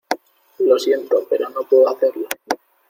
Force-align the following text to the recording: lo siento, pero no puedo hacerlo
lo 0.57 0.79
siento, 0.79 1.27
pero 1.29 1.47
no 1.51 1.61
puedo 1.61 1.87
hacerlo 1.87 2.27